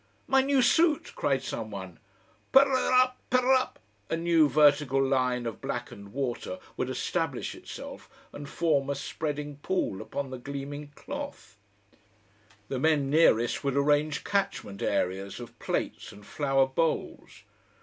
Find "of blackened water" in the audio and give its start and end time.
5.45-6.57